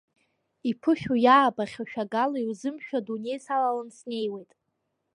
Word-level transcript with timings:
Иԥышәоу, 0.69 1.17
иаабахьоу 1.25 1.87
шәагала 1.91 2.39
иузымшәо 2.41 2.97
адунеи 3.01 3.39
салалан 3.45 3.89
снеиуеит. 3.97 4.51